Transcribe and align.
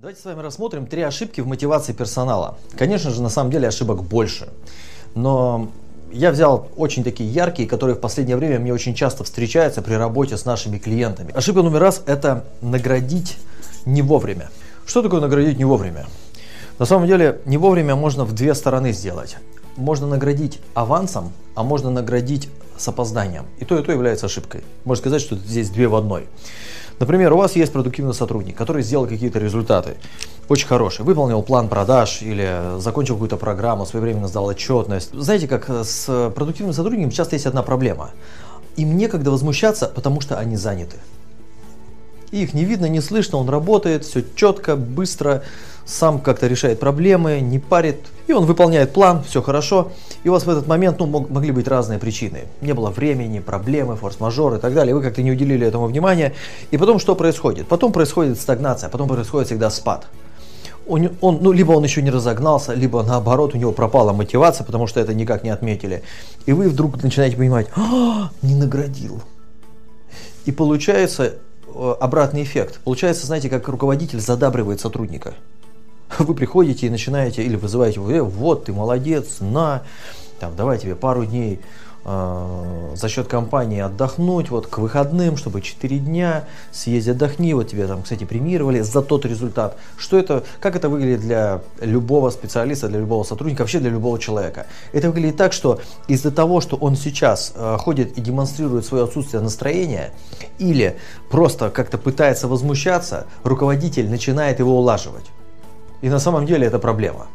Давайте 0.00 0.22
с 0.22 0.24
вами 0.24 0.40
рассмотрим 0.40 0.86
три 0.86 1.02
ошибки 1.02 1.42
в 1.42 1.46
мотивации 1.46 1.92
персонала. 1.92 2.56
Конечно 2.78 3.10
же, 3.10 3.20
на 3.20 3.28
самом 3.28 3.50
деле 3.50 3.68
ошибок 3.68 4.02
больше. 4.02 4.48
Но 5.14 5.68
я 6.10 6.30
взял 6.30 6.70
очень 6.78 7.04
такие 7.04 7.30
яркие, 7.30 7.68
которые 7.68 7.96
в 7.96 8.00
последнее 8.00 8.38
время 8.38 8.58
мне 8.60 8.72
очень 8.72 8.94
часто 8.94 9.24
встречаются 9.24 9.82
при 9.82 9.92
работе 9.92 10.38
с 10.38 10.46
нашими 10.46 10.78
клиентами. 10.78 11.34
Ошибка 11.34 11.60
номер 11.60 11.80
раз– 11.80 12.02
это 12.06 12.46
наградить 12.62 13.36
не 13.84 14.00
вовремя. 14.00 14.48
Что 14.86 15.02
такое 15.02 15.20
наградить 15.20 15.58
не 15.58 15.66
вовремя? 15.66 16.06
На 16.78 16.86
самом 16.86 17.06
деле, 17.06 17.42
не 17.44 17.58
вовремя 17.58 17.94
можно 17.94 18.24
в 18.24 18.32
две 18.32 18.54
стороны 18.54 18.92
сделать. 18.92 19.36
Можно 19.76 20.06
наградить 20.06 20.60
авансом, 20.72 21.30
а 21.54 21.62
можно 21.62 21.90
наградить 21.90 22.48
с 22.78 22.88
опозданием. 22.88 23.44
И 23.58 23.66
то, 23.66 23.78
и 23.78 23.82
то 23.82 23.92
является 23.92 24.24
ошибкой. 24.24 24.64
Можно 24.86 25.02
сказать, 25.02 25.20
что 25.20 25.36
здесь 25.36 25.68
две 25.68 25.88
в 25.88 25.94
одной. 25.94 26.26
Например, 27.00 27.32
у 27.32 27.38
вас 27.38 27.56
есть 27.56 27.72
продуктивный 27.72 28.12
сотрудник, 28.12 28.54
который 28.54 28.82
сделал 28.82 29.06
какие-то 29.06 29.38
результаты, 29.38 29.96
очень 30.50 30.66
хорошие, 30.66 31.06
выполнил 31.06 31.42
план 31.42 31.70
продаж 31.70 32.20
или 32.20 32.78
закончил 32.78 33.14
какую-то 33.14 33.38
программу, 33.38 33.86
своевременно 33.86 34.28
сдал 34.28 34.44
отчетность. 34.44 35.10
Знаете, 35.14 35.48
как 35.48 35.70
с 35.70 36.30
продуктивным 36.36 36.74
сотрудником 36.74 37.10
часто 37.10 37.36
есть 37.36 37.46
одна 37.46 37.62
проблема. 37.62 38.10
Им 38.76 38.98
некогда 38.98 39.30
возмущаться, 39.30 39.86
потому 39.86 40.20
что 40.20 40.36
они 40.38 40.56
заняты. 40.56 40.98
Их 42.30 42.54
не 42.54 42.64
видно, 42.64 42.86
не 42.86 43.00
слышно, 43.00 43.38
он 43.38 43.48
работает, 43.48 44.04
все 44.04 44.22
четко, 44.36 44.76
быстро, 44.76 45.42
сам 45.84 46.20
как-то 46.20 46.46
решает 46.46 46.78
проблемы, 46.78 47.40
не 47.40 47.58
парит, 47.58 48.06
и 48.28 48.32
он 48.32 48.46
выполняет 48.46 48.92
план, 48.92 49.24
все 49.24 49.42
хорошо. 49.42 49.90
И 50.22 50.28
у 50.28 50.32
вас 50.32 50.44
в 50.44 50.50
этот 50.50 50.68
момент 50.68 51.00
ну, 51.00 51.06
мог, 51.06 51.30
могли 51.30 51.50
быть 51.50 51.66
разные 51.66 51.98
причины. 51.98 52.44
Не 52.60 52.72
было 52.72 52.90
времени, 52.90 53.40
проблемы, 53.40 53.96
форс-мажоры 53.96 54.58
и 54.58 54.60
так 54.60 54.72
далее. 54.74 54.94
Вы 54.94 55.02
как-то 55.02 55.22
не 55.22 55.32
уделили 55.32 55.66
этому 55.66 55.86
внимания. 55.86 56.34
И 56.70 56.78
потом 56.78 57.00
что 57.00 57.16
происходит? 57.16 57.66
Потом 57.66 57.92
происходит 57.92 58.40
стагнация, 58.40 58.88
потом 58.88 59.08
происходит 59.08 59.48
всегда 59.48 59.70
спад. 59.70 60.06
Он, 60.86 61.10
он, 61.20 61.38
ну, 61.42 61.52
либо 61.52 61.72
он 61.72 61.84
еще 61.84 62.02
не 62.02 62.10
разогнался, 62.10 62.72
либо 62.72 63.02
наоборот 63.02 63.54
у 63.54 63.58
него 63.58 63.72
пропала 63.72 64.12
мотивация, 64.12 64.64
потому 64.64 64.86
что 64.86 65.00
это 65.00 65.14
никак 65.14 65.42
не 65.42 65.50
отметили. 65.50 66.02
И 66.46 66.52
вы 66.52 66.68
вдруг 66.68 67.02
начинаете 67.02 67.36
понимать, 67.36 67.66
а, 67.76 68.30
не 68.42 68.54
наградил. 68.54 69.22
И 70.46 70.52
получается 70.52 71.34
обратный 72.00 72.42
эффект. 72.42 72.80
Получается, 72.84 73.26
знаете, 73.26 73.48
как 73.48 73.68
руководитель 73.68 74.20
задабривает 74.20 74.80
сотрудника. 74.80 75.34
Вы 76.18 76.34
приходите 76.34 76.86
и 76.86 76.90
начинаете, 76.90 77.42
или 77.42 77.56
вызываете, 77.56 78.00
э, 78.00 78.22
вот 78.22 78.64
ты 78.64 78.72
молодец, 78.72 79.38
на, 79.40 79.82
там, 80.38 80.56
давай 80.56 80.78
тебе 80.78 80.94
пару 80.94 81.24
дней 81.24 81.54
э, 81.54 81.58
за 82.04 83.08
счет 83.08 83.28
компании 83.28 83.80
отдохнуть, 83.80 84.50
вот 84.50 84.66
к 84.66 84.78
выходным, 84.78 85.36
чтобы 85.36 85.60
4 85.60 85.98
дня 85.98 86.44
съезди 86.72 87.10
отдохни, 87.10 87.52
вот 87.52 87.68
тебе 87.68 87.86
там, 87.86 88.02
кстати, 88.02 88.24
премировали 88.24 88.80
за 88.80 89.02
тот 89.02 89.26
результат. 89.26 89.76
Что 89.98 90.18
это, 90.18 90.44
как 90.60 90.76
это 90.76 90.88
выглядит 90.88 91.20
для 91.20 91.60
любого 91.80 92.30
специалиста, 92.30 92.88
для 92.88 93.00
любого 93.00 93.22
сотрудника, 93.24 93.62
вообще 93.62 93.80
для 93.80 93.90
любого 93.90 94.18
человека? 94.18 94.66
Это 94.92 95.10
выглядит 95.10 95.36
так, 95.36 95.52
что 95.52 95.80
из-за 96.08 96.30
того, 96.30 96.60
что 96.60 96.76
он 96.76 96.96
сейчас 96.96 97.52
э, 97.54 97.76
ходит 97.78 98.16
и 98.16 98.20
демонстрирует 98.20 98.86
свое 98.86 99.04
отсутствие 99.04 99.42
настроения, 99.42 100.12
или 100.58 100.96
просто 101.30 101.68
как-то 101.70 101.98
пытается 101.98 102.48
возмущаться, 102.48 103.26
руководитель 103.44 104.08
начинает 104.08 104.58
его 104.58 104.78
улаживать. 104.78 105.26
И 106.00 106.08
на 106.08 106.18
самом 106.18 106.46
деле 106.46 106.66
это 106.66 106.78
проблема. 106.78 107.26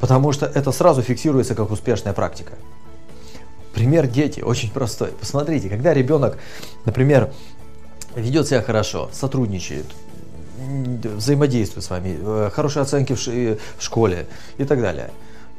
Потому 0.00 0.32
что 0.32 0.46
это 0.46 0.72
сразу 0.72 1.00
фиксируется 1.02 1.54
как 1.54 1.70
успешная 1.70 2.12
практика. 2.12 2.52
Пример 3.76 4.06
дети 4.06 4.40
очень 4.40 4.70
простой. 4.70 5.08
Посмотрите, 5.08 5.68
когда 5.68 5.92
ребенок, 5.92 6.38
например, 6.86 7.30
ведет 8.14 8.48
себя 8.48 8.62
хорошо, 8.62 9.10
сотрудничает, 9.12 9.84
взаимодействует 11.04 11.84
с 11.84 11.90
вами, 11.90 12.16
э, 12.18 12.50
хорошие 12.54 12.80
оценки 12.80 13.12
в, 13.12 13.18
в 13.18 13.58
школе 13.78 14.28
и 14.56 14.64
так 14.64 14.80
далее. 14.80 15.10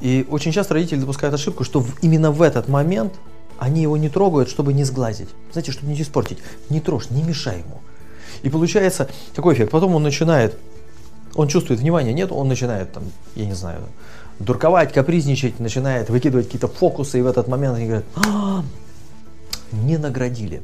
И 0.01 0.25
очень 0.31 0.51
часто 0.51 0.73
родители 0.73 0.99
допускают 0.99 1.35
ошибку, 1.35 1.63
что 1.63 1.85
именно 2.01 2.31
в 2.31 2.41
этот 2.41 2.67
момент 2.67 3.13
они 3.59 3.83
его 3.83 3.97
не 3.97 4.09
трогают, 4.09 4.49
чтобы 4.49 4.73
не 4.73 4.83
сглазить. 4.83 5.29
Знаете, 5.51 5.71
чтобы 5.71 5.93
не 5.93 6.01
испортить. 6.01 6.39
Не 6.71 6.79
трожь, 6.79 7.11
не 7.11 7.21
мешай 7.21 7.59
ему. 7.59 7.81
И 8.41 8.49
получается 8.49 9.07
такой 9.35 9.53
эффект. 9.53 9.69
Потом 9.69 9.93
он 9.93 10.01
начинает, 10.01 10.57
он 11.35 11.49
чувствует 11.49 11.81
внимание, 11.81 12.15
нет, 12.15 12.31
он 12.31 12.47
начинает 12.47 12.91
там, 12.93 13.03
я 13.35 13.45
не 13.45 13.53
знаю, 13.53 13.81
дурковать, 14.39 14.93
капризничать, 14.93 15.59
начинает 15.59 16.09
выкидывать 16.09 16.45
какие-то 16.45 16.67
фокусы, 16.67 17.19
и 17.19 17.21
в 17.21 17.27
этот 17.27 17.47
момент 17.47 17.77
они 17.77 17.85
говорят, 17.85 18.05
а, 18.15 18.63
не 19.71 19.97
наградили. 19.97 20.61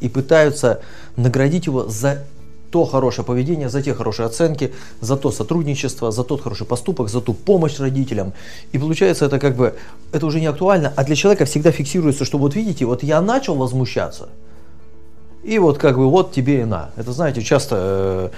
И 0.00 0.08
пытаются 0.08 0.82
наградить 1.16 1.66
его 1.66 1.88
за 1.88 2.24
то 2.70 2.84
хорошее 2.84 3.24
поведение, 3.24 3.68
за 3.68 3.82
те 3.82 3.94
хорошие 3.94 4.26
оценки, 4.26 4.74
за 5.00 5.16
то 5.16 5.30
сотрудничество, 5.30 6.10
за 6.10 6.24
тот 6.24 6.42
хороший 6.42 6.66
поступок, 6.66 7.08
за 7.08 7.20
ту 7.20 7.32
помощь 7.32 7.78
родителям. 7.78 8.32
И 8.72 8.78
получается 8.78 9.24
это 9.24 9.38
как 9.38 9.56
бы, 9.56 9.74
это 10.12 10.26
уже 10.26 10.40
не 10.40 10.46
актуально, 10.46 10.92
а 10.96 11.04
для 11.04 11.16
человека 11.16 11.44
всегда 11.44 11.70
фиксируется, 11.70 12.24
что 12.24 12.38
вот 12.38 12.54
видите, 12.54 12.84
вот 12.84 13.02
я 13.02 13.20
начал 13.20 13.54
возмущаться, 13.54 14.28
и 15.46 15.60
вот 15.60 15.78
как 15.78 15.96
бы 15.96 16.10
вот 16.10 16.32
тебе 16.32 16.62
и 16.62 16.64
на. 16.64 16.90
Это 16.96 17.12
знаете, 17.12 17.40
часто 17.40 17.76
э, 17.78 18.28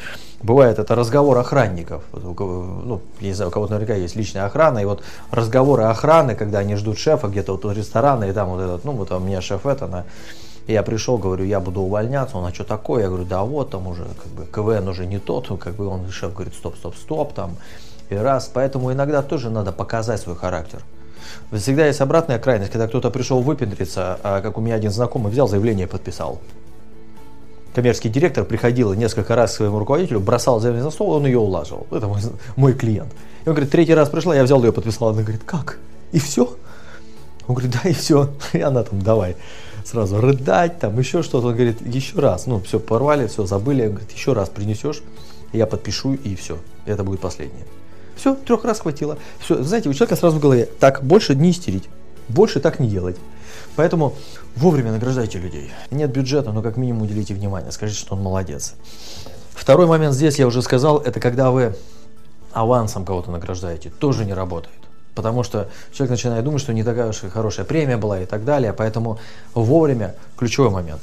бывает 0.43 0.79
это 0.79 0.95
разговор 0.95 1.39
охранников. 1.39 2.05
Ну, 2.13 3.01
я 3.21 3.29
не 3.29 3.33
знаю, 3.33 3.49
у 3.49 3.53
кого-то 3.53 3.73
наверняка 3.73 3.95
есть 3.95 4.15
личная 4.15 4.45
охрана, 4.45 4.79
и 4.79 4.85
вот 4.85 5.03
разговоры 5.31 5.85
охраны, 5.85 6.35
когда 6.35 6.59
они 6.59 6.77
ждут 6.77 6.99
шефа 6.99 7.29
где-то 7.29 7.53
вот 7.53 7.65
у 7.65 7.71
ресторана, 7.73 8.25
и 8.25 8.33
там 8.33 8.51
вот 8.51 8.61
этот, 8.61 8.85
ну 8.85 8.93
вот 8.93 9.11
у 9.11 9.19
меня 9.21 9.41
шеф 9.41 9.65
это, 9.65 9.87
на, 9.87 10.05
и 10.67 10.75
я 10.75 10.83
пришел, 10.83 11.17
говорю, 11.17 11.47
я 11.47 11.61
буду 11.61 11.81
увольняться, 11.81 12.37
он, 12.37 12.45
а 12.45 12.53
что 12.53 12.65
такое? 12.65 13.05
Я 13.05 13.09
говорю, 13.09 13.25
да 13.25 13.43
вот 13.43 13.71
там 13.71 13.87
уже, 13.87 14.05
как 14.05 14.33
бы, 14.33 14.45
КВН 14.45 14.87
уже 14.87 15.07
не 15.07 15.19
тот, 15.19 15.49
как 15.59 15.77
бы 15.77 15.87
он, 15.87 16.11
шеф 16.11 16.35
говорит, 16.35 16.55
стоп, 16.55 16.77
стоп, 16.77 16.95
стоп, 16.95 17.33
там, 17.33 17.57
и 18.11 18.17
раз, 18.17 18.51
поэтому 18.53 18.93
иногда 18.93 19.23
тоже 19.23 19.49
надо 19.49 19.73
показать 19.73 20.21
свой 20.21 20.37
характер. 20.37 20.83
Всегда 21.53 21.87
есть 21.87 22.03
обратная 22.03 22.39
крайность, 22.39 22.71
когда 22.71 22.87
кто-то 22.87 23.11
пришел 23.11 23.41
выпендриться, 23.41 24.19
а 24.23 24.43
как 24.43 24.59
у 24.59 24.61
меня 24.61 24.75
один 24.75 24.91
знакомый 24.91 25.33
взял 25.33 25.49
заявление 25.49 25.87
подписал 25.87 26.39
коммерческий 27.79 28.09
директор 28.09 28.45
приходил 28.45 28.93
несколько 28.95 29.37
раз 29.37 29.53
к 29.53 29.57
своему 29.59 29.79
руководителю, 29.79 30.19
бросал 30.19 30.59
заявление 30.59 30.87
на 30.87 30.91
стол, 30.91 31.13
он 31.13 31.27
ее 31.27 31.39
улаживал. 31.39 31.87
Это 31.93 32.09
мой, 32.09 32.21
мой 32.57 32.75
клиент. 32.75 33.13
И 33.45 33.49
он 33.49 33.55
говорит, 33.55 33.71
третий 33.71 33.95
раз 33.95 34.09
пришла, 34.09 34.35
я 34.35 34.43
взял 34.43 34.61
ее, 34.65 34.73
подписал. 34.73 35.11
Она 35.11 35.23
говорит, 35.23 35.43
как? 35.47 35.79
И 36.11 36.19
все? 36.19 36.57
Он 37.47 37.55
говорит, 37.55 37.77
да, 37.81 37.89
и 37.89 37.93
все. 37.93 38.31
И 38.53 38.61
она 38.61 38.83
там, 38.83 39.01
давай, 39.01 39.37
сразу 39.85 40.21
рыдать, 40.21 40.81
там 40.81 40.99
еще 40.99 41.23
что-то. 41.23 41.47
Он 41.47 41.55
говорит, 41.55 41.77
еще 41.87 42.19
раз. 42.19 42.47
Ну, 42.47 42.61
все, 42.63 42.81
порвали, 42.81 43.29
все, 43.29 43.47
забыли. 43.47 43.83
Он 43.83 43.91
говорит, 43.91 44.11
еще 44.11 44.33
раз 44.33 44.49
принесешь, 44.49 45.01
я 45.53 45.69
подпишу, 45.69 46.15
и 46.15 46.35
все. 46.35 46.59
Это 46.85 47.05
будет 47.05 47.21
последнее. 47.21 47.65
Все, 48.17 48.35
трех 48.35 48.65
раз 48.65 48.81
хватило. 48.81 49.19
Все, 49.39 49.63
знаете, 49.63 49.89
у 49.89 49.95
человека 49.95 50.17
сразу 50.17 50.39
в 50.39 50.41
голове, 50.41 50.69
так, 50.81 51.05
больше 51.05 51.37
не 51.37 51.53
истерить, 51.53 51.89
больше 52.29 52.59
так 52.59 52.81
не 52.81 52.89
делать. 52.89 53.17
Поэтому 53.79 54.15
вовремя 54.57 54.91
награждайте 54.91 55.39
людей. 55.39 55.71
Нет 55.93 56.11
бюджета, 56.11 56.51
но 56.51 56.63
как 56.63 56.77
минимум 56.77 57.03
уделите 57.03 57.33
внимание, 57.33 57.71
скажите, 57.71 58.01
что 58.01 58.17
он 58.17 58.23
молодец. 58.23 58.75
Второй 59.55 59.87
момент 59.87 60.15
здесь, 60.15 60.37
я 60.41 60.49
уже 60.49 60.63
сказал, 60.63 60.99
это 60.99 61.21
когда 61.21 61.53
вы 61.53 61.77
авансом 62.53 63.05
кого-то 63.05 63.31
награждаете, 63.31 63.91
тоже 63.91 64.25
не 64.25 64.35
работает. 64.35 64.75
Потому 65.15 65.45
что 65.45 65.69
человек 65.93 66.11
начинает 66.11 66.45
думать, 66.45 66.61
что 66.61 66.73
не 66.73 66.83
такая 66.83 67.11
уж 67.11 67.23
и 67.23 67.29
хорошая 67.29 67.65
премия 67.65 67.97
была 67.97 68.21
и 68.21 68.27
так 68.27 68.45
далее. 68.45 68.73
Поэтому 68.73 69.21
вовремя 69.55 70.17
ключевой 70.37 70.71
момент. 70.71 71.01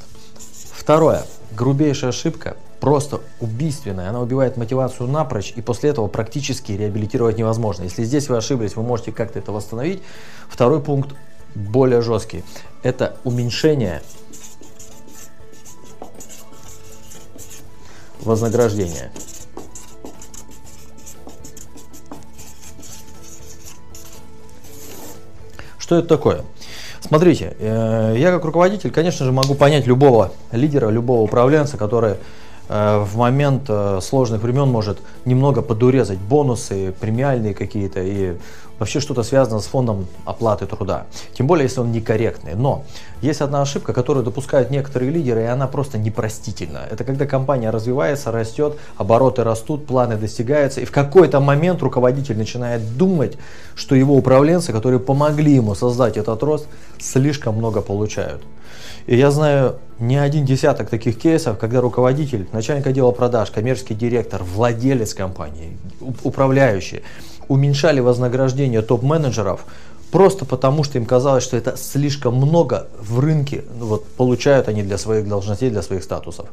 Второе. 0.74 1.24
Грубейшая 1.52 2.10
ошибка, 2.10 2.58
просто 2.80 3.22
убийственная. 3.40 4.10
Она 4.10 4.20
убивает 4.20 4.58
мотивацию 4.58 5.08
напрочь, 5.08 5.54
и 5.56 5.62
после 5.62 5.88
этого 5.88 6.08
практически 6.08 6.72
реабилитировать 6.72 7.38
невозможно. 7.38 7.84
Если 7.84 8.04
здесь 8.04 8.28
вы 8.28 8.36
ошиблись, 8.36 8.76
вы 8.76 8.82
можете 8.82 9.12
как-то 9.12 9.38
это 9.38 9.50
восстановить. 9.50 10.02
Второй 10.50 10.82
пункт 10.82 11.14
более 11.54 12.02
жесткий. 12.02 12.44
Это 12.82 13.16
уменьшение 13.24 14.02
вознаграждения. 18.20 19.10
Что 25.78 25.98
это 25.98 26.08
такое? 26.08 26.44
Смотрите, 27.00 27.56
э, 27.60 28.16
я 28.18 28.32
как 28.32 28.44
руководитель, 28.44 28.90
конечно 28.90 29.24
же, 29.24 29.30
могу 29.30 29.54
понять 29.54 29.86
любого 29.86 30.32
лидера, 30.50 30.88
любого 30.88 31.22
управленца, 31.22 31.76
который 31.76 32.16
в 32.68 33.16
момент 33.16 33.64
э, 33.68 34.00
сложных 34.02 34.42
времен 34.42 34.68
может 34.68 34.98
немного 35.24 35.62
подурезать 35.62 36.18
бонусы, 36.18 36.92
премиальные 37.00 37.54
какие-то 37.54 38.00
и 38.02 38.36
вообще 38.78 39.00
что-то 39.00 39.22
связано 39.22 39.60
с 39.60 39.66
фондом 39.66 40.06
оплаты 40.24 40.66
труда. 40.66 41.06
Тем 41.32 41.46
более, 41.46 41.64
если 41.64 41.80
он 41.80 41.92
некорректный. 41.92 42.54
Но 42.54 42.84
есть 43.22 43.40
одна 43.40 43.62
ошибка, 43.62 43.92
которую 43.92 44.24
допускают 44.24 44.70
некоторые 44.70 45.10
лидеры, 45.10 45.42
и 45.42 45.46
она 45.46 45.66
просто 45.66 45.98
непростительна. 45.98 46.82
Это 46.90 47.04
когда 47.04 47.26
компания 47.26 47.70
развивается, 47.70 48.32
растет, 48.32 48.76
обороты 48.96 49.44
растут, 49.44 49.86
планы 49.86 50.16
достигаются, 50.16 50.80
и 50.80 50.84
в 50.84 50.92
какой-то 50.92 51.40
момент 51.40 51.82
руководитель 51.82 52.36
начинает 52.36 52.96
думать, 52.96 53.38
что 53.74 53.94
его 53.94 54.14
управленцы, 54.14 54.72
которые 54.72 55.00
помогли 55.00 55.54
ему 55.54 55.74
создать 55.74 56.16
этот 56.16 56.42
рост, 56.42 56.66
слишком 56.98 57.56
много 57.56 57.80
получают. 57.80 58.42
И 59.06 59.16
я 59.16 59.30
знаю 59.30 59.76
не 59.98 60.16
один 60.16 60.44
десяток 60.44 60.90
таких 60.90 61.18
кейсов, 61.18 61.58
когда 61.58 61.80
руководитель, 61.80 62.48
начальник 62.52 62.86
отдела 62.86 63.12
продаж, 63.12 63.50
коммерческий 63.50 63.94
директор, 63.94 64.42
владелец 64.42 65.14
компании, 65.14 65.76
управляющий 66.22 67.02
уменьшали 67.48 68.00
вознаграждение 68.00 68.82
топ-менеджеров 68.82 69.64
просто 70.10 70.44
потому, 70.44 70.84
что 70.84 70.98
им 70.98 71.06
казалось, 71.06 71.44
что 71.44 71.56
это 71.56 71.76
слишком 71.76 72.34
много 72.34 72.86
в 72.98 73.20
рынке, 73.20 73.64
ну 73.78 73.86
вот, 73.86 74.06
получают 74.06 74.68
они 74.68 74.82
для 74.82 74.98
своих 74.98 75.28
должностей, 75.28 75.70
для 75.70 75.82
своих 75.82 76.02
статусов. 76.02 76.46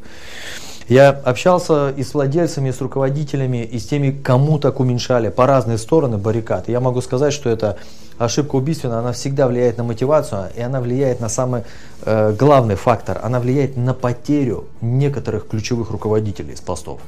Я 0.87 1.09
общался 1.09 1.89
и 1.91 2.03
с 2.03 2.13
владельцами, 2.13 2.69
и 2.69 2.71
с 2.71 2.81
руководителями, 2.81 3.63
и 3.63 3.79
с 3.79 3.85
теми, 3.85 4.11
кому 4.11 4.59
так 4.59 4.79
уменьшали 4.79 5.29
по 5.29 5.47
разные 5.47 5.77
стороны 5.77 6.17
баррикад. 6.17 6.67
Я 6.67 6.81
могу 6.81 7.01
сказать, 7.01 7.33
что 7.33 7.49
это 7.49 7.77
ошибка 8.17 8.55
убийственная, 8.55 8.99
она 8.99 9.13
всегда 9.13 9.47
влияет 9.47 9.77
на 9.77 9.83
мотивацию, 9.83 10.49
и 10.55 10.61
она 10.61 10.81
влияет 10.81 11.19
на 11.19 11.29
самый 11.29 11.63
э, 12.03 12.33
главный 12.37 12.75
фактор, 12.75 13.19
она 13.23 13.39
влияет 13.39 13.77
на 13.77 13.93
потерю 13.93 14.65
некоторых 14.81 15.47
ключевых 15.47 15.89
руководителей 15.89 16.55
с 16.55 16.61
постов. 16.61 16.99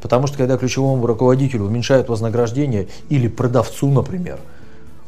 Потому 0.00 0.26
что 0.26 0.38
когда 0.38 0.56
ключевому 0.56 1.06
руководителю 1.06 1.64
уменьшают 1.64 2.08
вознаграждение 2.08 2.88
или 3.10 3.28
продавцу, 3.28 3.90
например, 3.90 4.38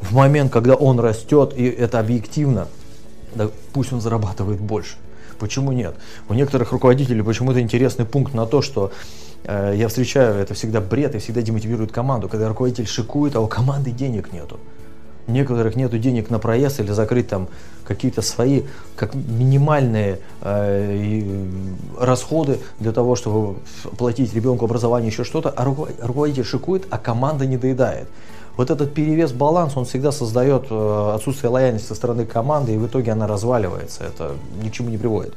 в 0.00 0.14
момент, 0.14 0.52
когда 0.52 0.74
он 0.74 1.00
растет, 1.00 1.54
и 1.56 1.64
это 1.64 1.98
объективно, 1.98 2.68
да 3.34 3.48
пусть 3.72 3.92
он 3.92 4.00
зарабатывает 4.00 4.60
больше. 4.60 4.96
Почему 5.42 5.72
нет? 5.72 5.96
У 6.28 6.34
некоторых 6.34 6.70
руководителей 6.70 7.20
почему-то 7.20 7.60
интересный 7.60 8.04
пункт 8.04 8.32
на 8.32 8.46
то, 8.46 8.62
что 8.62 8.92
э, 9.42 9.74
я 9.74 9.88
встречаю, 9.88 10.36
это 10.36 10.54
всегда 10.54 10.80
бред 10.80 11.16
и 11.16 11.18
всегда 11.18 11.42
демотивирует 11.42 11.90
команду, 11.90 12.28
когда 12.28 12.48
руководитель 12.48 12.86
шикует, 12.86 13.34
а 13.34 13.40
у 13.40 13.48
команды 13.48 13.90
денег 13.90 14.32
нету. 14.32 14.60
Некоторых 15.26 15.74
нету 15.74 15.98
денег 15.98 16.30
на 16.30 16.38
проезд 16.38 16.78
или 16.78 16.92
закрыть 16.92 17.26
там 17.26 17.48
какие-то 17.84 18.22
свои 18.22 18.62
как 18.94 19.16
минимальные 19.16 20.20
э, 20.42 21.44
расходы 21.98 22.60
для 22.78 22.92
того, 22.92 23.16
чтобы 23.16 23.56
платить 23.98 24.32
ребенку 24.34 24.66
образование, 24.66 25.10
еще 25.10 25.24
что-то, 25.24 25.50
а 25.50 25.64
руководитель 25.64 26.44
шикует, 26.44 26.86
а 26.88 26.98
команда 26.98 27.46
не 27.46 27.56
доедает. 27.56 28.06
Вот 28.56 28.70
этот 28.70 28.92
перевес 28.92 29.32
баланс, 29.32 29.76
он 29.76 29.84
всегда 29.84 30.12
создает 30.12 30.66
э, 30.70 31.12
отсутствие 31.14 31.50
лояльности 31.50 31.88
со 31.88 31.94
стороны 31.94 32.26
команды, 32.26 32.74
и 32.74 32.76
в 32.76 32.86
итоге 32.86 33.12
она 33.12 33.26
разваливается. 33.26 34.04
Это 34.04 34.32
ни 34.62 34.68
к 34.68 34.72
чему 34.72 34.90
не 34.90 34.98
приводит. 34.98 35.34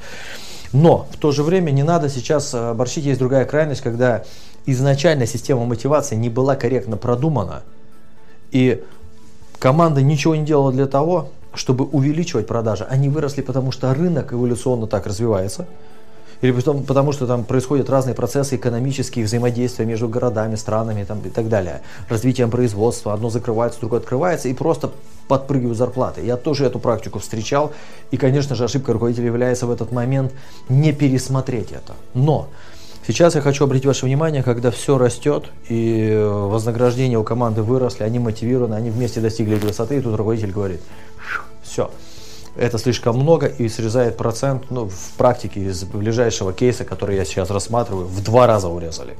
Но 0.73 1.07
в 1.11 1.17
то 1.17 1.31
же 1.31 1.43
время 1.43 1.71
не 1.71 1.83
надо 1.83 2.09
сейчас 2.09 2.53
э, 2.53 2.73
борщить. 2.73 3.05
Есть 3.05 3.19
другая 3.19 3.45
крайность, 3.45 3.81
когда 3.81 4.23
изначально 4.65 5.25
система 5.27 5.65
мотивации 5.65 6.15
не 6.15 6.29
была 6.29 6.55
корректно 6.55 6.97
продумана, 6.97 7.63
и 8.51 8.83
команда 9.59 10.01
ничего 10.01 10.35
не 10.35 10.43
делала 10.43 10.73
для 10.73 10.87
того, 10.87 11.29
чтобы 11.53 11.85
увеличивать 11.85 12.47
продажи. 12.47 12.85
Они 12.89 13.07
выросли, 13.07 13.41
потому 13.41 13.71
что 13.71 13.93
рынок 13.93 14.33
эволюционно 14.33 14.87
так 14.87 15.07
развивается– 15.07 15.67
или 16.41 16.51
потому, 16.51 16.81
потому 16.81 17.11
что 17.11 17.27
там 17.27 17.43
происходят 17.43 17.89
разные 17.89 18.15
процессы 18.15 18.55
экономические, 18.55 19.25
взаимодействия 19.25 19.85
между 19.85 20.07
городами, 20.07 20.55
странами 20.55 21.03
там, 21.03 21.19
и 21.21 21.29
так 21.29 21.49
далее. 21.49 21.81
Развитием 22.09 22.49
производства, 22.49 23.13
одно 23.13 23.29
закрывается, 23.29 23.79
другое 23.79 23.99
открывается, 23.99 24.47
и 24.49 24.53
просто 24.53 24.91
подпрыгивают 25.27 25.77
зарплаты. 25.77 26.21
Я 26.21 26.37
тоже 26.37 26.65
эту 26.65 26.79
практику 26.79 27.19
встречал, 27.19 27.73
и, 28.11 28.17
конечно 28.17 28.55
же, 28.55 28.63
ошибка 28.63 28.93
руководителя 28.93 29.27
является 29.27 29.65
в 29.65 29.71
этот 29.71 29.91
момент 29.91 30.33
не 30.69 30.93
пересмотреть 30.93 31.71
это. 31.71 31.93
Но 32.13 32.49
Сейчас 33.07 33.35
я 33.35 33.41
хочу 33.41 33.65
обратить 33.65 33.85
ваше 33.85 34.07
внимание, 34.07 34.41
когда 34.41 34.71
все 34.71 34.97
растет 34.97 35.51
и 35.69 36.19
вознаграждения 36.27 37.19
у 37.19 37.23
команды 37.23 37.61
выросли, 37.61 38.03
они 38.03 38.17
мотивированы, 38.17 38.73
они 38.73 38.89
вместе 38.89 39.21
достигли 39.21 39.53
высоты, 39.55 39.97
и 39.97 40.01
тут 40.01 40.15
руководитель 40.15 40.51
говорит, 40.51 40.81
все, 41.61 41.91
это 42.55 42.77
слишком 42.77 43.17
много 43.17 43.47
и 43.47 43.67
срезает 43.69 44.17
процент, 44.17 44.69
ну, 44.69 44.87
в 44.87 45.13
практике 45.17 45.61
из 45.61 45.83
ближайшего 45.83 46.53
кейса, 46.53 46.85
который 46.85 47.15
я 47.15 47.25
сейчас 47.25 47.49
рассматриваю, 47.49 48.05
в 48.05 48.23
два 48.23 48.47
раза 48.47 48.69
урезали. 48.69 49.15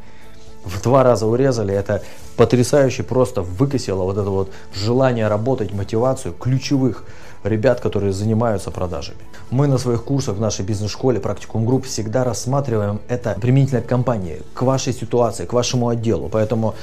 В 0.64 0.82
два 0.82 1.04
раза 1.04 1.28
урезали, 1.28 1.74
это 1.74 2.02
потрясающе 2.38 3.04
просто 3.04 3.42
выкосило 3.42 4.04
вот 4.04 4.18
это 4.18 4.30
вот 4.30 4.52
желание 4.74 5.28
работать, 5.28 5.74
мотивацию 5.74 6.34
ключевых 6.34 7.04
ребят, 7.44 7.80
которые 7.82 8.14
занимаются 8.14 8.72
продажами. 8.72 9.20
Мы 9.52 9.68
на 9.68 9.78
своих 9.78 10.04
курсах 10.04 10.38
в 10.38 10.42
нашей 10.42 10.66
бизнес-школе 10.66 11.20
практикум 11.20 11.66
групп 11.66 11.86
всегда 11.86 12.24
рассматриваем 12.24 13.00
это 13.08 13.38
применительно 13.40 13.82
к 13.82 13.88
компании, 13.88 14.42
к 14.54 14.64
вашей 14.64 14.94
ситуации, 14.94 15.46
к 15.46 15.54
вашему 15.54 15.90
отделу. 15.90 16.30
Поэтому 16.30 16.74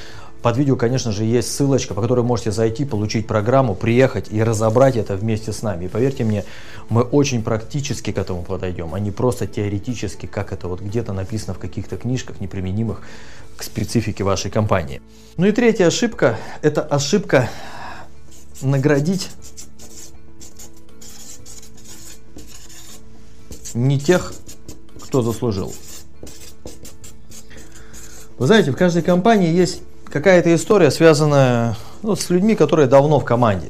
под 0.42 0.56
видео, 0.56 0.74
конечно 0.74 1.12
же, 1.12 1.24
есть 1.24 1.54
ссылочка, 1.54 1.94
по 1.94 2.02
которой 2.02 2.24
можете 2.24 2.50
зайти, 2.50 2.84
получить 2.84 3.28
программу, 3.28 3.76
приехать 3.76 4.26
и 4.30 4.42
разобрать 4.42 4.96
это 4.96 5.16
вместе 5.16 5.52
с 5.52 5.62
нами. 5.62 5.84
И 5.84 5.88
поверьте 5.88 6.24
мне, 6.24 6.44
мы 6.88 7.02
очень 7.02 7.44
практически 7.44 8.10
к 8.10 8.18
этому 8.18 8.42
подойдем, 8.42 8.92
а 8.92 8.98
не 8.98 9.12
просто 9.12 9.46
теоретически, 9.46 10.26
как 10.26 10.52
это 10.52 10.66
вот 10.66 10.80
где-то 10.80 11.12
написано 11.12 11.54
в 11.54 11.58
каких-то 11.58 11.96
книжках, 11.96 12.40
неприменимых 12.40 13.02
к 13.56 13.62
специфике 13.62 14.24
вашей 14.24 14.50
компании. 14.50 15.00
Ну 15.36 15.46
и 15.46 15.52
третья 15.52 15.86
ошибка– 15.86 16.36
это 16.62 16.82
ошибка 16.82 17.48
наградить 18.60 19.30
не 23.74 24.00
тех, 24.00 24.34
кто 25.00 25.22
заслужил. 25.22 25.72
Вы 28.38 28.46
знаете, 28.48 28.72
в 28.72 28.76
каждой 28.76 29.02
компании 29.02 29.54
есть 29.54 29.82
какая-то 30.12 30.54
история, 30.54 30.90
связанная 30.90 31.74
ну, 32.02 32.14
с 32.14 32.28
людьми, 32.30 32.54
которые 32.54 32.86
давно 32.86 33.18
в 33.18 33.24
команде. 33.24 33.68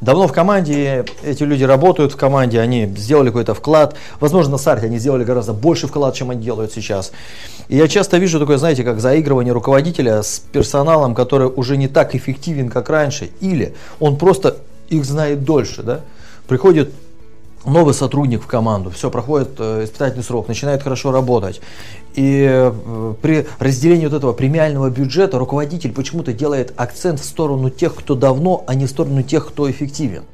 Давно 0.00 0.26
в 0.26 0.32
команде, 0.32 1.04
эти 1.22 1.44
люди 1.44 1.62
работают 1.62 2.12
в 2.12 2.16
команде, 2.16 2.58
они 2.58 2.86
сделали 2.86 3.28
какой-то 3.28 3.54
вклад. 3.54 3.94
Возможно, 4.18 4.52
на 4.52 4.58
старте 4.58 4.86
они 4.86 4.98
сделали 4.98 5.22
гораздо 5.22 5.52
больше 5.52 5.86
вклад, 5.86 6.14
чем 6.14 6.30
они 6.30 6.42
делают 6.42 6.72
сейчас. 6.72 7.12
И 7.68 7.76
я 7.76 7.86
часто 7.86 8.16
вижу 8.16 8.40
такое, 8.40 8.58
знаете, 8.58 8.82
как 8.82 8.98
заигрывание 8.98 9.52
руководителя 9.52 10.22
с 10.22 10.40
персоналом, 10.40 11.14
который 11.14 11.46
уже 11.46 11.76
не 11.76 11.86
так 11.86 12.16
эффективен, 12.16 12.68
как 12.68 12.90
раньше. 12.90 13.30
Или 13.40 13.74
он 14.00 14.18
просто 14.18 14.56
их 14.88 15.04
знает 15.04 15.44
дольше. 15.44 15.84
Да? 15.84 16.00
Приходит 16.48 16.92
новый 17.64 17.94
сотрудник 17.94 18.42
в 18.42 18.46
команду, 18.46 18.90
все, 18.90 19.10
проходит 19.10 19.50
э, 19.58 19.84
испытательный 19.84 20.24
срок, 20.24 20.48
начинает 20.48 20.82
хорошо 20.82 21.12
работать. 21.12 21.60
И 22.14 22.46
э, 22.48 23.14
при 23.22 23.46
разделении 23.58 24.06
вот 24.06 24.14
этого 24.14 24.32
премиального 24.32 24.90
бюджета 24.90 25.38
руководитель 25.38 25.92
почему-то 25.92 26.32
делает 26.32 26.72
акцент 26.76 27.20
в 27.20 27.24
сторону 27.24 27.70
тех, 27.70 27.94
кто 27.94 28.14
давно, 28.14 28.64
а 28.66 28.74
не 28.74 28.86
в 28.86 28.90
сторону 28.90 29.22
тех, 29.22 29.46
кто 29.46 29.70
эффективен. 29.70 30.24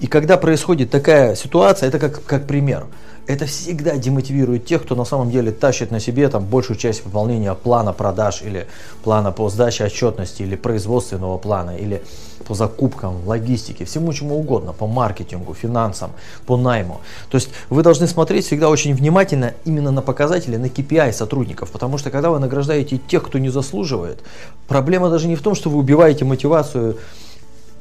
И 0.00 0.06
когда 0.06 0.36
происходит 0.36 0.90
такая 0.90 1.36
ситуация, 1.36 1.88
это 1.88 1.98
как, 1.98 2.24
как 2.24 2.46
пример– 2.46 2.86
это 3.30 3.46
всегда 3.46 3.96
демотивирует 3.96 4.64
тех, 4.64 4.82
кто 4.82 4.96
на 4.96 5.04
самом 5.04 5.30
деле 5.30 5.52
тащит 5.52 5.92
на 5.92 6.00
себе 6.00 6.28
там 6.28 6.44
большую 6.44 6.76
часть 6.76 7.04
выполнения 7.04 7.54
плана 7.54 7.92
продаж 7.92 8.42
или 8.42 8.66
плана 9.04 9.30
по 9.30 9.48
сдаче 9.48 9.84
отчетности 9.84 10.42
или 10.42 10.56
производственного 10.56 11.38
плана 11.38 11.76
или 11.76 12.02
по 12.44 12.54
закупкам, 12.54 13.24
логистике, 13.26 13.84
всему 13.84 14.12
чему 14.12 14.38
угодно, 14.38 14.72
по 14.72 14.88
маркетингу, 14.88 15.54
финансам, 15.54 16.10
по 16.46 16.56
найму. 16.56 17.00
То 17.30 17.36
есть 17.36 17.50
вы 17.68 17.82
должны 17.82 18.08
смотреть 18.08 18.46
всегда 18.46 18.68
очень 18.68 18.94
внимательно 18.94 19.54
именно 19.64 19.92
на 19.92 20.02
показатели, 20.02 20.56
на 20.56 20.66
KPI 20.66 21.12
сотрудников, 21.12 21.70
потому 21.70 21.98
что 21.98 22.10
когда 22.10 22.30
вы 22.30 22.40
награждаете 22.40 22.98
тех, 22.98 23.22
кто 23.22 23.38
не 23.38 23.50
заслуживает, 23.50 24.24
проблема 24.66 25.08
даже 25.08 25.28
не 25.28 25.36
в 25.36 25.42
том, 25.42 25.54
что 25.54 25.70
вы 25.70 25.78
убиваете 25.78 26.24
мотивацию 26.24 26.96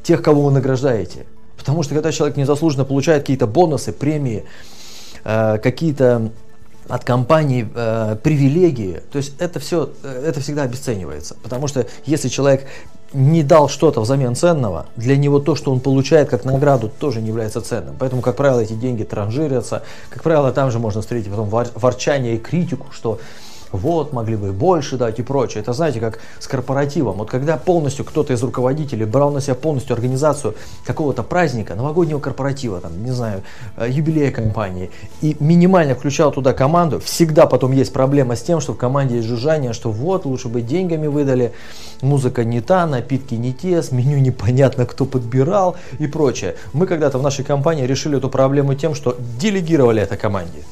тех, 0.04 0.22
кого 0.22 0.44
вы 0.44 0.52
награждаете. 0.52 1.26
Потому 1.60 1.84
что 1.84 1.94
когда 1.94 2.12
человек 2.12 2.38
незаслуженно 2.38 2.86
получает 2.86 3.24
какие-то 3.24 3.46
бонусы, 3.46 3.92
премии, 3.92 4.46
Э, 5.24 5.58
какие-то 5.62 6.30
от 6.88 7.04
компании 7.04 7.70
э, 7.76 8.16
привилегии, 8.24 9.02
то 9.12 9.18
есть 9.18 9.34
это 9.38 9.60
все, 9.60 9.92
э, 10.02 10.24
это 10.26 10.40
всегда 10.40 10.64
обесценивается, 10.64 11.36
потому 11.44 11.68
что 11.68 11.86
если 12.06 12.30
человек 12.30 12.66
не 13.14 13.44
дал 13.44 13.70
что-то 13.70 14.02
взамен 14.02 14.36
ценного, 14.36 14.88
для 14.96 15.18
него 15.18 15.40
то, 15.40 15.56
что 15.56 15.72
он 15.72 15.82
получает 15.82 16.30
как 16.30 16.46
награду, 16.46 16.90
тоже 16.90 17.22
не 17.22 17.28
является 17.28 17.62
ценным. 17.62 17.96
Поэтому, 18.00 18.22
как 18.22 18.38
правило, 18.38 18.60
эти 18.60 18.74
деньги 18.74 19.04
транжирятся, 19.04 19.84
как 20.10 20.24
правило, 20.24 20.52
там 20.52 20.72
же 20.72 20.80
можно 20.80 21.02
встретить 21.02 21.30
потом 21.30 21.50
ворчание 21.50 22.36
и 22.36 22.40
критику, 22.40 22.88
что 22.92 23.20
вот, 23.72 24.14
могли 24.14 24.36
бы 24.36 24.52
больше 24.52 24.98
дать 24.98 25.20
и 25.20 25.24
прочее. 25.24 25.62
Это 25.62 25.74
знаете, 25.74 26.00
как 26.00 26.20
с 26.40 26.48
корпоративом. 26.48 27.18
Вот 27.18 27.30
когда 27.30 27.58
полностью 27.58 28.06
кто-то 28.06 28.34
из 28.34 28.42
руководителей 28.42 29.06
брал 29.06 29.32
на 29.32 29.42
себя 29.42 29.56
полностью 29.56 29.94
организацию 29.94 30.56
какого-то 30.86 31.24
праздника, 31.24 31.76
новогоднего 31.76 32.20
корпоратива, 32.20 32.82
там, 32.82 33.04
не 33.04 33.12
знаю, 33.12 33.44
э, 33.78 33.88
юбилея 33.90 34.32
компании, 34.32 34.92
и 35.22 35.36
минимально 35.40 35.96
включал 35.96 36.32
туда 36.32 36.54
команду, 36.54 37.00
всегда 37.00 37.46
потом 37.46 37.72
есть 37.72 37.94
проблема 37.94 38.36
с 38.36 38.42
тем, 38.42 38.60
что 38.60 38.74
в 38.74 38.78
команде 38.78 39.18
есть 39.18 39.28
жужжание, 39.28 39.74
что 39.74 39.92
вот, 39.92 40.26
лучше 40.26 40.48
бы 40.48 40.62
деньгами 40.62 41.08
выдали, 41.08 41.54
музыка 42.02 42.44
не 42.44 42.62
та, 42.62 42.86
напитки 42.86 43.36
не 43.36 43.54
те, 43.54 43.82
с 43.84 43.92
меню 43.92 44.20
непонятно, 44.20 44.86
кто 44.86 45.06
подбирал 45.06 45.76
и 46.00 46.08
прочее. 46.08 46.56
Мы 46.74 46.88
когда-то 46.88 47.18
в 47.18 47.24
нашей 47.24 47.46
компании 47.46 47.86
решили 47.86 48.18
эту 48.18 48.30
проблему 48.30 48.74
тем, 48.74 48.96
что 48.96 49.16
делегировали 49.40 50.02
это 50.02 50.18
команде. 50.18 50.64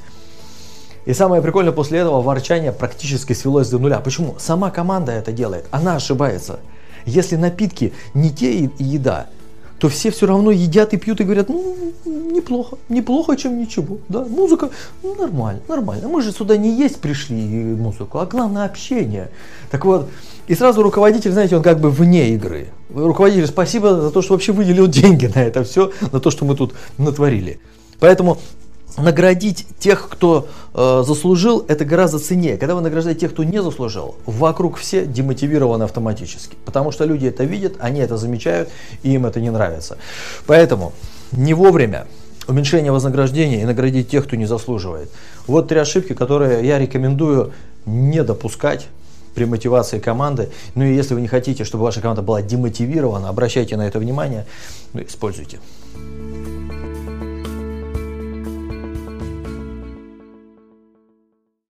И 1.07 1.13
самое 1.13 1.41
прикольное, 1.41 1.71
после 1.71 1.99
этого 1.99 2.21
ворчание 2.21 2.73
практически 2.73 3.31
свелось 3.31 3.69
до 3.69 3.79
нуля. 3.79 3.99
Почему? 4.01 4.35
Сама 4.39 4.71
команда 4.71 5.13
это 5.13 5.31
делает, 5.31 5.65
она 5.71 5.95
ошибается. 5.95 6.59
Если 7.05 7.37
напитки 7.37 7.93
не 8.13 8.29
те 8.29 8.51
и 8.51 8.69
еда, 8.77 9.27
то 9.79 9.87
все 9.87 10.11
все 10.11 10.25
равно 10.25 10.51
едят 10.51 10.93
и 10.93 10.97
пьют 10.97 11.21
и 11.21 11.23
говорят, 11.23 11.47
ну, 11.47 11.93
неплохо, 12.05 12.77
неплохо, 12.89 13.37
чем 13.37 13.57
ничего. 13.57 13.99
Да? 14.09 14.25
Музыка, 14.25 14.69
ну, 15.01 15.15
нормально, 15.15 15.61
нормально. 15.69 16.09
Мы 16.09 16.21
же 16.21 16.33
сюда 16.33 16.57
не 16.57 16.77
есть 16.77 16.99
пришли 16.99 17.37
музыку, 17.37 18.19
а 18.19 18.25
главное 18.25 18.65
общение. 18.65 19.29
Так 19.71 19.85
вот, 19.85 20.09
и 20.47 20.55
сразу 20.55 20.83
руководитель, 20.83 21.31
знаете, 21.31 21.55
он 21.55 21.63
как 21.63 21.79
бы 21.79 21.89
вне 21.89 22.31
игры. 22.31 22.67
Руководитель, 22.93 23.47
спасибо 23.47 24.01
за 24.01 24.11
то, 24.11 24.21
что 24.21 24.33
вообще 24.33 24.51
выделил 24.51 24.87
деньги 24.87 25.27
на 25.33 25.41
это 25.41 25.63
все, 25.63 25.93
на 26.11 26.19
то, 26.19 26.31
что 26.31 26.43
мы 26.43 26.57
тут 26.57 26.73
натворили. 26.97 27.61
Поэтому 28.01 28.39
наградить 28.97 29.65
тех, 29.79 30.09
кто 30.09 30.47
э, 30.73 31.03
заслужил, 31.05 31.63
это 31.67 31.85
гораздо 31.85 32.19
ценнее. 32.19 32.57
Когда 32.57 32.75
вы 32.75 32.81
награждаете 32.81 33.21
тех, 33.21 33.33
кто 33.33 33.43
не 33.43 33.61
заслужил, 33.61 34.15
вокруг 34.25 34.77
все 34.77 35.05
демотивированы 35.05 35.83
автоматически. 35.83 36.55
Потому 36.65 36.91
что 36.91 37.05
люди 37.05 37.27
это 37.27 37.43
видят, 37.43 37.75
они 37.79 37.99
это 38.01 38.17
замечают, 38.17 38.69
и 39.03 39.13
им 39.13 39.25
это 39.25 39.39
не 39.39 39.51
нравится. 39.51 39.97
Поэтому 40.47 40.93
не 41.31 41.53
вовремя 41.53 42.07
уменьшение 42.47 42.91
вознаграждения 42.91 43.61
и 43.61 43.65
наградить 43.65 44.09
тех, 44.09 44.25
кто 44.25 44.35
не 44.35 44.45
заслуживает. 44.45 45.09
Вот 45.45 45.67
три 45.67 45.79
ошибки, 45.79 46.13
которые 46.13 46.65
я 46.65 46.79
рекомендую 46.79 47.53
не 47.85 48.23
допускать 48.23 48.87
при 49.35 49.45
мотивации 49.45 49.99
команды. 49.99 50.49
Ну 50.73 50.83
и 50.83 50.95
если 50.95 51.13
вы 51.13 51.21
не 51.21 51.27
хотите, 51.27 51.63
чтобы 51.63 51.83
ваша 51.83 52.01
команда 52.01 52.23
была 52.23 52.41
демотивирована, 52.41 53.29
обращайте 53.29 53.77
на 53.77 53.85
это 53.87 53.99
внимание, 53.99 54.47
ну, 54.93 55.01
используйте. 55.01 55.59